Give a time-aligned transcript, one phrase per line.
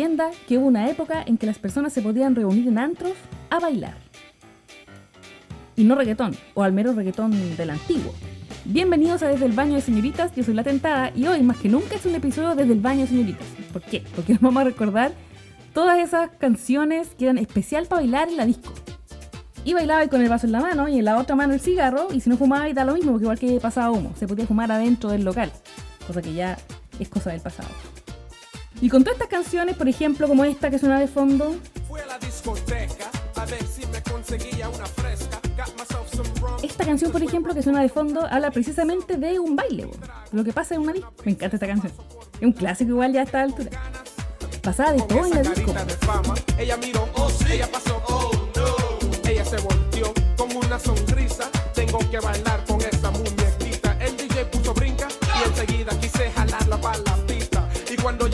[0.00, 3.12] leyenda que hubo una época en que las personas se podían reunir en antros
[3.50, 3.94] a bailar.
[5.76, 8.14] Y no reggaetón, o al mero reggaetón del antiguo.
[8.64, 11.68] Bienvenidos a Desde el Baño de Señoritas, yo soy La Tentada y hoy más que
[11.68, 13.46] nunca es un episodio Desde el Baño de Señoritas.
[13.74, 14.02] ¿Por qué?
[14.16, 15.12] Porque vamos a recordar
[15.74, 18.72] todas esas canciones que eran especial para bailar en la disco.
[19.66, 22.08] Y bailaba con el vaso en la mano y en la otra mano el cigarro
[22.10, 24.46] y si no fumaba y da lo mismo porque igual que pasaba humo, se podía
[24.46, 25.52] fumar adentro del local,
[26.06, 26.56] cosa que ya
[26.98, 27.68] es cosa del pasado.
[28.80, 31.56] Y con todas estas canciones, por ejemplo, como esta que suena de fondo.
[36.62, 39.88] Esta canción, por ejemplo, que suena de fondo, habla precisamente de un baile,
[40.32, 41.12] lo que pasa en una disco.
[41.24, 41.92] Me encanta esta canción.
[42.34, 43.70] Es un clásico igual ya a esta altura.
[44.62, 45.74] Pasaba de todo en la disco.
[46.58, 49.30] Ella miró, oh, ella pasó, oh, no.
[49.30, 51.50] Ella se volteó con una sonrisa.
[51.74, 52.80] Tengo que bailar con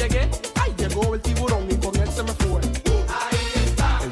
[0.08, 2.60] llegué, ay, llegó el tiburón y con él se me fue.
[3.08, 3.36] Ahí
[3.78, 4.08] ahí.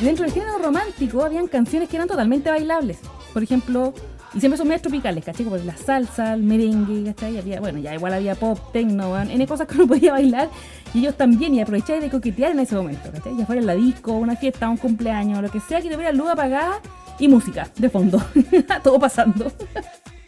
[0.00, 2.98] Dentro del género romántico habían canciones que eran totalmente bailables.
[3.32, 3.94] Por ejemplo,
[4.34, 5.44] y siempre son medios tropicales, ¿cachai?
[5.44, 7.36] Como la salsa, el merengue, ¿cachai?
[7.38, 10.48] Había, bueno, ya igual había pop, techno, N cosas que uno podía bailar.
[10.94, 13.36] Y ellos también, y aprovecháis de coquetear en ese momento, ¿cachai?
[13.36, 16.30] Ya fuera en la disco, una fiesta, un cumpleaños, lo que sea, que tuviera luz
[16.30, 16.80] apagada
[17.18, 18.22] y música de fondo.
[18.82, 19.52] Todo pasando.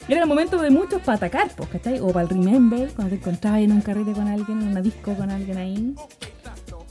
[0.08, 2.00] Era el momento de muchos para atacar, pues, ¿cachai?
[2.00, 5.14] O para el remember, cuando te encontrabas en un carrete con alguien, en una disco
[5.14, 5.94] con alguien ahí.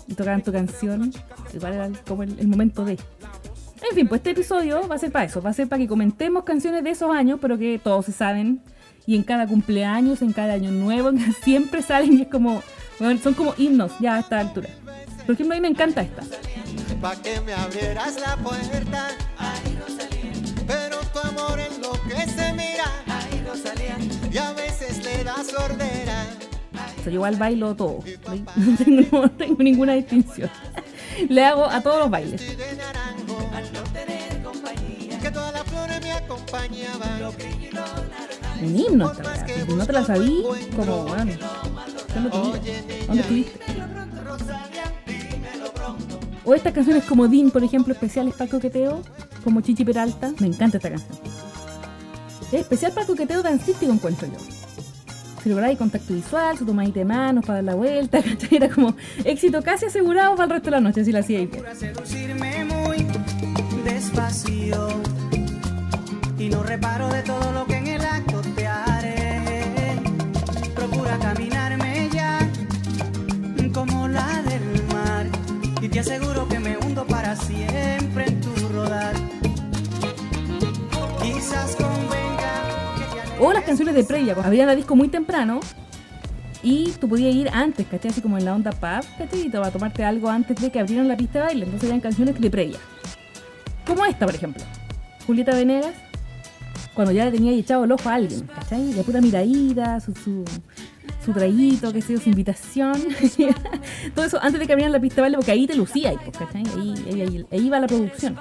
[0.08, 1.12] Y tocaban tu canción.
[1.53, 2.94] Igual era como el momento de.
[2.94, 5.88] En fin, pues este episodio va a ser para eso, va a ser para que
[5.88, 8.62] comentemos canciones de esos años, pero que todos se saben.
[9.06, 11.12] Y en cada cumpleaños, en cada año nuevo,
[11.44, 12.62] siempre salen y es como,
[13.22, 14.70] son como himnos ya a esta altura.
[15.25, 16.23] Por ejemplo, a mí me encanta esta.
[17.02, 19.09] Pa' que me abrieras la puerta,
[24.32, 26.26] y a veces le da sordera.
[26.74, 28.00] O sea, yo igual bailo todo,
[28.56, 30.50] no tengo, no tengo ninguna distinción.
[31.30, 32.41] Le hago a todos los bailes.
[38.62, 40.44] Un himno esta Si no te la sabí,
[40.75, 41.34] como, bueno,
[43.08, 43.59] ¿dónde estuviste?
[46.44, 49.02] O estas canciones como Dean, por ejemplo, especiales para coqueteo,
[49.44, 50.31] como Chichi Peralta.
[50.40, 51.31] Me encanta esta canción.
[52.51, 54.38] Es especial para coqueteo dancístico, encuentro yo.
[55.41, 58.19] Si lográis contacto visual, su tomadita de manos para dar la vuelta,
[58.51, 61.63] Era como éxito casi asegurado para el resto de la noche si la hacíais bien.
[62.67, 63.07] muy
[63.85, 64.90] despacio
[66.38, 69.95] y no reparo de todo lo que en el acto te haré.
[70.75, 72.40] Procura caminarme ya
[73.73, 75.25] como la del mar
[75.81, 77.71] y te aseguro que me hundo para siempre
[83.72, 85.62] canciones de previa, había la disco muy temprano
[86.62, 88.12] y tú podías ir antes, ¿cachai?
[88.12, 89.48] Así como en la onda pub, ¿cachai?
[89.48, 91.64] Y te va a tomarte algo antes de que abrieran la pista de baile.
[91.64, 92.80] Entonces eran canciones de previa.
[93.88, 94.62] Como esta, por ejemplo.
[95.26, 95.94] Julieta Venegas,
[96.94, 98.92] cuando ya le tenía echado el ojo a alguien, ¿cachai?
[98.92, 100.44] La pura miradita, su, su,
[101.24, 103.02] su traguito, qué sé yo, su invitación.
[104.16, 106.38] Todo eso antes de que abrieran la pista de baile, porque ahí te lucía, pues,
[106.38, 106.64] ¿cachai?
[106.78, 108.36] Ahí, ahí, ahí, va la producción.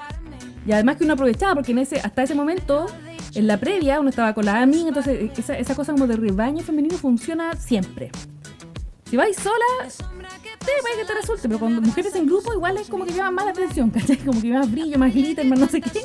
[0.67, 2.87] Y además que uno aprovechaba, porque en ese, hasta ese momento,
[3.35, 6.63] en la previa, uno estaba con la amiga, entonces esa, esa cosa como de rebaño
[6.63, 8.11] femenino funciona siempre.
[9.11, 9.89] Si vais sola,
[10.61, 13.35] te puede que te resulte, pero cuando mujeres en grupo igual es como que llaman
[13.35, 14.19] más la atención, ¿cachai?
[14.19, 16.01] Como que más brillo, más glitter, más no sé qué.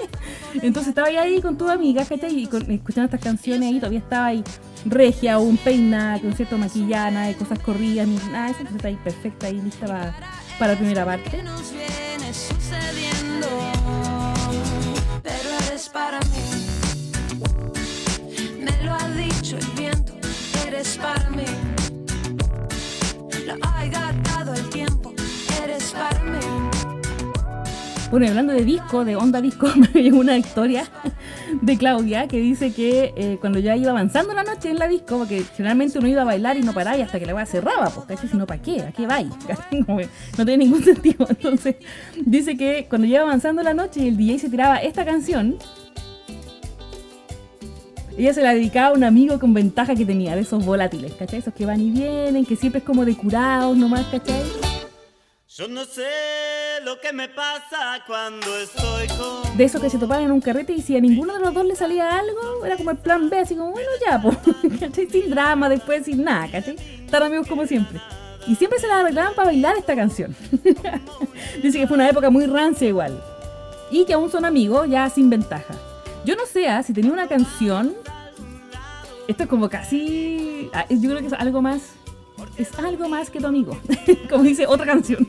[0.55, 2.33] Entonces estaba ahí con tu amiga, ¿cachai?
[2.33, 4.43] Y escuchando estas canciones ahí, todavía estaba ahí
[4.85, 9.61] regia, un peina, con cierto maquillana, de cosas corridas, nada, eso está ahí perfecta, ahí
[9.61, 10.15] lista para,
[10.57, 11.29] para la primera parte.
[15.21, 16.44] Pero eres para mí.
[19.51, 20.13] Lo ha el viento,
[20.67, 21.43] eres para mí.
[28.09, 30.87] Bueno, hablando de disco, de onda disco, me llegó una historia
[31.61, 35.17] de Claudia que dice que eh, cuando ya iba avanzando la noche en la disco,
[35.17, 37.89] porque generalmente uno iba a bailar y no paraba y hasta que la weá cerraba,
[37.89, 38.29] pues, ¿cachai?
[38.29, 38.81] Si no, ¿para qué?
[38.81, 39.29] ¿A qué vais?
[40.37, 41.27] No tiene ningún sentido.
[41.29, 41.75] Entonces,
[42.25, 45.57] dice que cuando iba avanzando la noche y el DJ se tiraba esta canción,
[48.17, 51.39] ella se la dedicaba a un amigo con ventaja que tenía, de esos volátiles, ¿cachai?
[51.39, 54.41] Esos que van y vienen, que siempre es como de curados nomás, ¿cachai?
[55.49, 56.05] Yo no sé
[56.83, 59.57] lo que me pasa cuando estoy con.
[59.57, 61.65] De eso que se topaban en un carrete y si a ninguno de los dos
[61.65, 64.37] le salía algo, era como el plan B, así como, bueno, ya, pues,
[64.79, 65.07] ¿cachai?
[65.09, 66.75] Sin drama, después sin nada, ¿cachai?
[67.05, 68.01] Estar amigos como siempre.
[68.47, 70.35] Y siempre se la arreglaban para bailar esta canción.
[71.63, 73.21] Dice que fue una época muy rancia igual.
[73.91, 75.73] Y que aún son amigos, ya sin ventaja.
[76.25, 77.93] Yo no sé ah, si tenía una canción.
[79.27, 80.69] Esto es como casi.
[80.73, 81.93] Ah, yo creo que es algo más
[82.57, 83.77] es algo más que tu amigo,
[84.29, 85.27] como dice otra canción.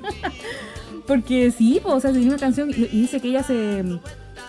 [1.07, 3.85] Porque sí, pues, o sea, tenía una canción y, y dice que ella se,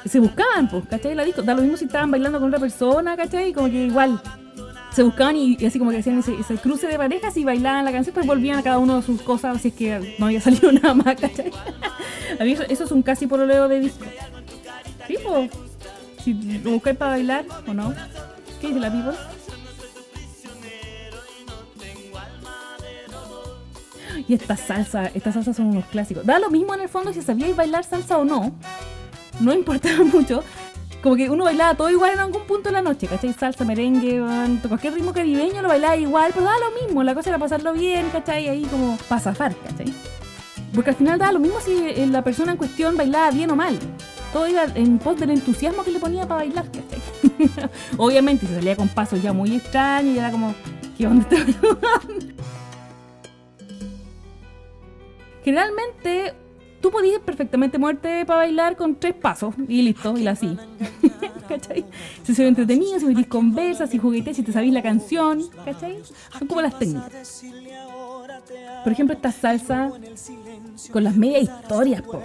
[0.06, 1.14] se buscaban, pues, ¿cachai?
[1.14, 3.54] La disco, da lo mismo si estaban bailando con otra persona, ¿cachai?
[3.54, 4.20] Como que igual
[4.92, 7.86] se buscaban y, y así como que hacían ese, ese cruce de parejas y bailaban
[7.86, 10.42] la canción, pues volvían a cada uno a sus cosas, así es que no había
[10.42, 11.52] salido nada más, ¿cachai?
[12.40, 14.06] A mí eso, eso es un casi pololeo de disco.
[15.08, 15.52] Sí, pues,
[16.28, 17.94] si lo buscáis para bailar o no.
[18.60, 19.14] ¿Qué dice la people?
[24.28, 26.26] Y esta salsa, estas salsas son unos clásicos.
[26.26, 28.52] Da lo mismo en el fondo si sabíais bailar salsa o no.
[29.40, 30.44] No importaba mucho.
[31.02, 33.32] Como que uno bailaba todo igual en algún punto de la noche, ¿cachai?
[33.32, 34.22] Salsa, merengue,
[34.68, 37.04] cualquier ritmo caribeño lo bailaba igual, pero daba lo mismo.
[37.04, 38.50] La cosa era pasarlo bien, ¿cachai?
[38.50, 39.94] Ahí como para zafar, ¿cachai?
[40.74, 43.56] Porque al final daba lo mismo si eh, la persona en cuestión bailaba bien o
[43.56, 43.80] mal.
[44.34, 47.70] Todo iba en pos del entusiasmo que le ponía para bailar, ¿cachai?
[47.98, 50.54] Obviamente, si salía con pasos ya muy extraños y era como,
[50.98, 51.56] ¿qué onda este
[55.44, 56.34] Generalmente,
[56.82, 60.58] tú podías perfectamente moverte para bailar con tres pasos y listo, y la así.
[61.48, 61.86] ¿Cachai?
[62.24, 66.00] Si se ve entretenido, si metís conversas, si juguetes, si te sabís la canción, ¿cachai?
[66.38, 67.46] Son como las técnicas.
[68.84, 69.92] Por ejemplo, esta salsa
[70.92, 72.22] con las medias historias, po.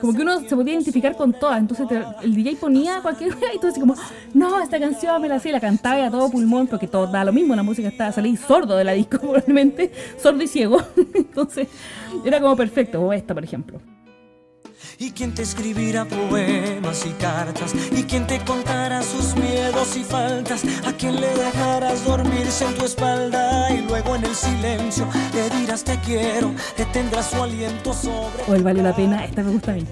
[0.00, 1.58] Como que uno se podía identificar con todas.
[1.58, 3.94] Entonces te- el DJ ponía cualquier y tú así como,
[4.34, 7.24] no, esta canción me la sé, la cantaba y a todo pulmón, porque todo da
[7.24, 9.92] lo mismo, la música estaba, salí sordo de la disco probablemente,
[10.22, 10.82] sordo y ciego.
[11.14, 11.68] Entonces
[12.24, 13.80] era como perfecto, o esta, por ejemplo.
[14.98, 20.62] Y quien te escribirá poemas y cartas Y quien te contará sus miedos y faltas
[20.86, 25.84] A quien le dejarás dormirse en tu espalda Y luego en el silencio le dirás
[25.84, 29.74] te quiero Detendrás su aliento sobre O el vale la pena, esta me gusta a
[29.74, 29.86] mí.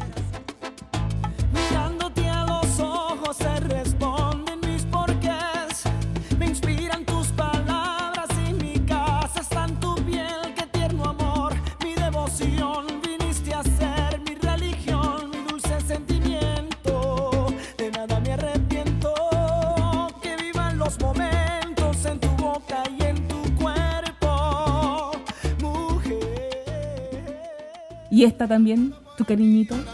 [28.17, 29.85] Vivir.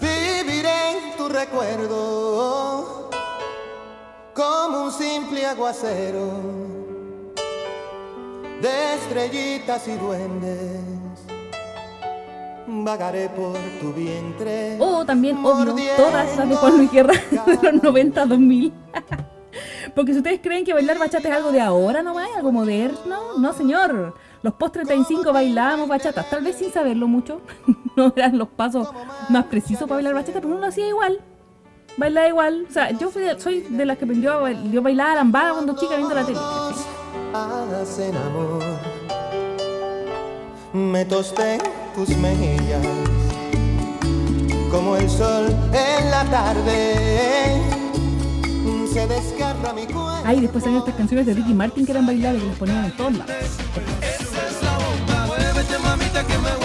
[0.00, 3.08] Viviré en tu recuerdo
[4.34, 6.30] como un simple aguacero
[8.60, 11.33] de estrellitas y duendes.
[12.66, 14.76] Vagaré por tu vientre.
[14.80, 17.14] O también, obvio, todas las de Juan Luis Guerra
[17.62, 18.72] de los 90 a 2000.
[19.94, 23.52] Porque si ustedes creen que bailar bachata es algo de ahora nomás, algo moderno, no
[23.52, 24.14] señor.
[24.42, 27.40] Los post 35 bailábamos bachatas, tal vez sin saberlo mucho.
[27.96, 28.88] no eran los pasos
[29.28, 31.20] más precisos para bailar bachata, pero uno lo hacía igual.
[31.96, 32.66] Bailaba igual.
[32.68, 35.52] O sea, yo fui de- soy de las que aprendió a bail- yo bailaba lambada
[35.52, 36.38] cuando chica viendo la tele.
[40.74, 41.58] Me tosté
[41.94, 42.84] tus mejillas
[44.72, 47.62] como el sol en la tarde.
[48.92, 50.22] Se desgarra mi cuerpo.
[50.24, 52.96] Ay, después salieron estas canciones de Ricky Martin que eran bailables que las ponían en
[52.96, 53.34] todos lados.
[55.28, 56.63] Muévete mamita que me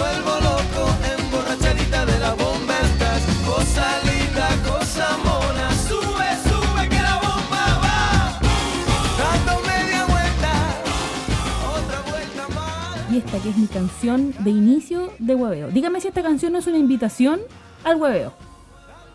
[13.30, 15.68] esta que es mi canción de inicio de hueveo.
[15.68, 17.40] Dígame si esta canción no es una invitación
[17.84, 18.34] al hueveo.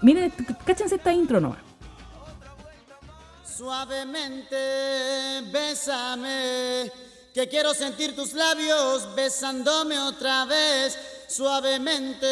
[0.01, 0.31] Miren,
[0.65, 1.59] cáchense esta intro nomás.
[3.45, 4.55] Suavemente,
[5.51, 6.89] bésame,
[7.33, 10.97] que quiero sentir tus labios besándome otra vez.
[11.27, 12.27] Suavemente,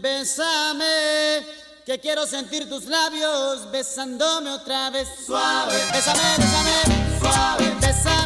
[0.00, 1.44] bésame,
[1.84, 5.08] que quiero sentir tus labios besándome otra vez.
[5.26, 8.23] Suave, bésame, bésame, suave, bésame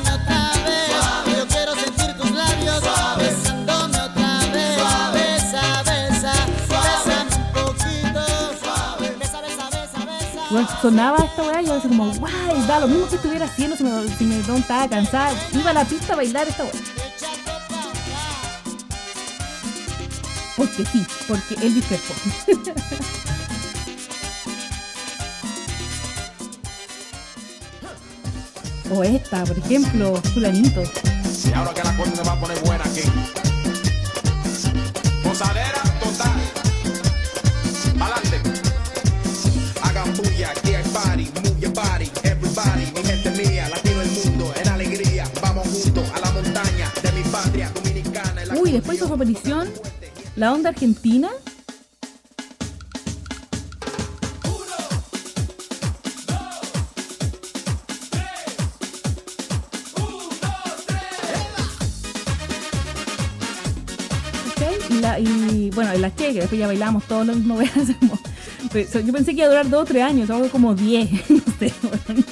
[10.80, 14.08] sonaba esta weá yo así como, guay, da lo mismo que estuviera haciendo si me,
[14.16, 15.32] si me estaba cansada.
[15.52, 16.72] Iba a la pista a bailar esta weá.
[20.56, 22.14] Porque sí, porque Elvis Crespo.
[28.94, 30.82] o esta, por ejemplo, fulanito.
[31.44, 33.02] Y ahora que la cosa se va a poner buena aquí.
[35.22, 35.87] Posadera
[48.98, 49.68] hizo su aparición
[50.36, 51.30] la onda argentina.
[64.54, 64.76] ¿Cachai?
[64.90, 68.18] Y, la- bueno, en las que, después ya bailamos todos como-
[68.72, 71.40] pero Yo pensé que iba a durar 2 o 3 años, algo como 10, no
[71.58, 71.72] sé.
[71.82, 72.24] bueno.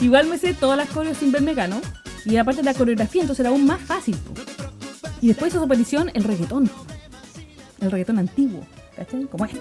[0.00, 1.80] Igual me sé todas las coreos sin verme gano.
[2.24, 4.16] Y aparte la coreografía, entonces era aún más fácil.
[4.16, 4.65] po.
[5.20, 6.70] Y después hizo su aparición el reggaetón.
[7.80, 8.64] El reggaetón antiguo.
[8.96, 9.24] ¿Cachai?
[9.24, 9.60] Como este.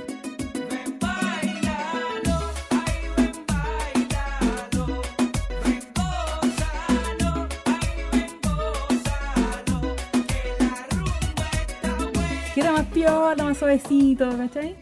[12.54, 14.76] Que era más piola, más suavecito, ¿cachai?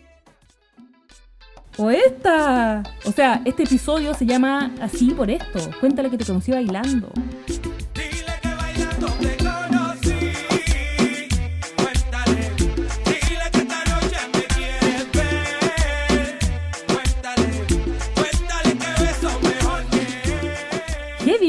[1.78, 2.84] O esta.
[3.06, 5.60] O sea, este episodio se llama así por esto.
[5.80, 7.10] Cuéntale que te conocí bailando.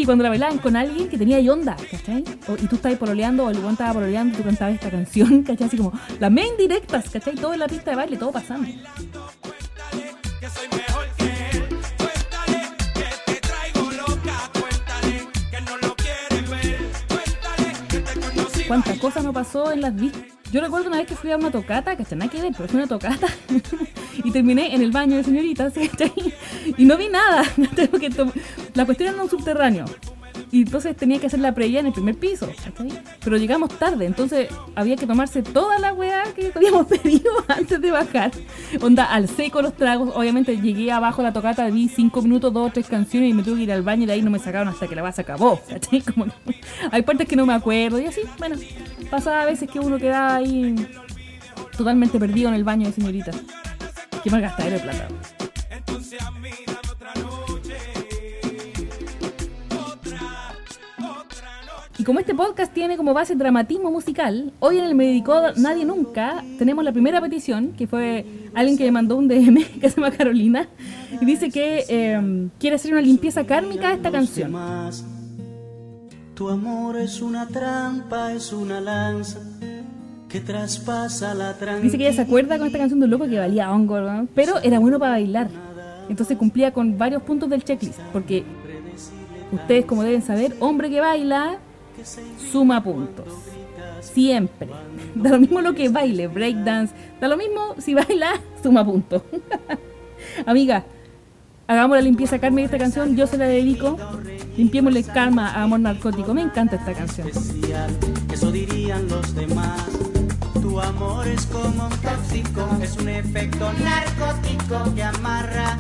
[0.04, 2.24] Que Heavy cuando la bailaban con alguien que tenía ahí onda, ¿cachai?
[2.62, 5.66] Y tú estabas pololeando o el weón estaba pololeando y tú cantabas esta canción, ¿cachai?
[5.66, 7.34] Así como las main directas, ¿cachai?
[7.34, 8.66] Todo en la pista de baile, todo pasando.
[8.66, 10.84] que que que que
[18.54, 18.68] que.
[18.68, 20.22] ¿Cuántas cosas no pasó en las vistas?
[20.54, 22.16] Yo recuerdo una vez que fui a una tocata, ¿cachai?
[22.16, 23.26] Nada que ver, pero fue una tocata.
[24.24, 26.12] y terminé en el baño de señoritas, ¿cachai?
[26.76, 27.42] Y no vi nada.
[27.90, 28.08] Porque
[28.74, 29.84] la cuestión era un subterráneo.
[30.50, 32.48] Y entonces tenía que hacer la previa en el primer piso.
[33.22, 37.90] Pero llegamos tarde, entonces había que tomarse toda la weá que habíamos pedido antes de
[37.90, 38.30] bajar.
[38.80, 40.10] Onda, al seco los tragos.
[40.14, 43.42] Obviamente llegué abajo a la tocata, vi cinco minutos, dos o tres canciones y me
[43.42, 45.22] tuve que ir al baño y de ahí no me sacaron hasta que la base
[45.22, 45.60] acabó.
[46.14, 46.26] Como
[46.90, 48.56] hay partes que no me acuerdo y así, bueno,
[49.10, 50.74] pasaba a veces que uno quedaba ahí
[51.76, 53.36] totalmente perdido en el baño de señoritas.
[54.22, 55.08] Qué mal gastadero de plata.
[62.04, 65.86] Y como este podcast tiene como base dramatismo musical, hoy en el Me Dedicó Nadie
[65.86, 69.96] Nunca tenemos la primera petición, que fue alguien que me mandó un DM, que se
[69.96, 70.68] llama Carolina,
[71.18, 74.52] y dice que eh, quiere hacer una limpieza kármica a esta canción.
[76.34, 79.40] Tu amor es una trampa, es una lanza
[80.28, 81.54] que traspasa la.
[81.80, 84.28] Dice que ella se acuerda con esta canción de un loco que valía hongo, ¿no?
[84.34, 85.48] pero era bueno para bailar.
[86.10, 88.44] Entonces cumplía con varios puntos del checklist, porque
[89.52, 91.60] ustedes como deben saber, hombre que baila
[92.50, 93.26] suma puntos.
[94.00, 94.68] Siempre.
[95.14, 99.22] Da lo mismo lo que baile, breakdance, da lo mismo si baila, suma puntos.
[100.46, 100.84] Amiga,
[101.66, 103.96] hagamos la limpieza karma de esta canción, yo se la dedico.
[104.56, 107.28] Limpiémosle karma a Amor Narcótico, me encanta esta canción.
[108.32, 109.82] eso dirían los demás.
[110.60, 115.76] Tu amor es como un tóxico, es un efecto narcótico que amarra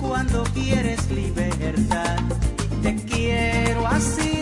[0.00, 2.16] cuando quieres libertad.
[2.82, 4.33] Te quiero así,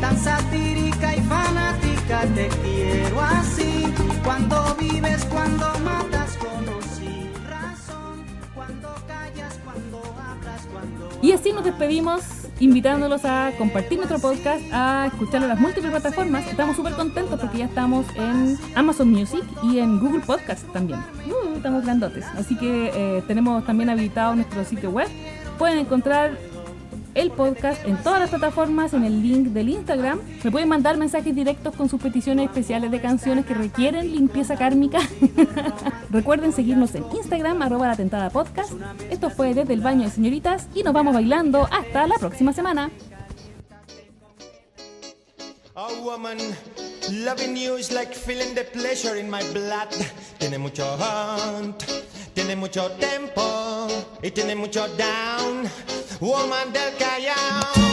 [0.00, 3.84] tan satírica y fanática, te quiero así.
[4.24, 8.24] Cuando vives, cuando matas, conocí razón.
[8.54, 12.22] Cuando callas, cuando hablas, cuando Y así nos despedimos,
[12.60, 16.46] invitándolos a compartir nuestro podcast, a escucharlo en las múltiples plataformas.
[16.46, 21.00] Estamos súper contentos porque ya estamos en Amazon Music y en Google Podcast también.
[21.26, 22.24] Uh, estamos grandotes.
[22.36, 25.08] Así que eh, tenemos también habilitado nuestro sitio web.
[25.58, 26.36] Pueden encontrar
[27.16, 30.20] el podcast en todas las plataformas, en el link del Instagram.
[30.44, 35.00] Me pueden mandar mensajes directos con sus peticiones especiales de canciones que requieren limpieza kármica.
[36.10, 38.72] Recuerden seguirnos en Instagram, arroba la tentada podcast.
[39.10, 42.90] Esto fue desde el baño de señoritas y nos vamos bailando hasta la próxima semana.
[45.74, 46.38] Oh woman,
[47.24, 49.88] loving you is like feeling the pleasure in my blood.
[50.38, 51.82] Tiene mucho hunt,
[52.34, 53.88] tiene mucho tempo
[54.22, 55.68] y tiene mucho down.
[56.20, 57.85] Woman del Callao.